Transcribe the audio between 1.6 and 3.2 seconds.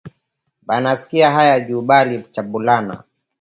bali chambulana